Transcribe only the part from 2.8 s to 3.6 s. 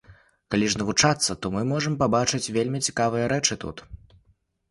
цікавыя рэчы